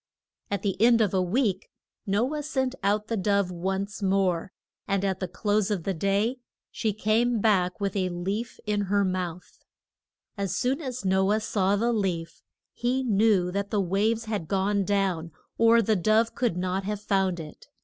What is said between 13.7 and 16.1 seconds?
waves had gone down or the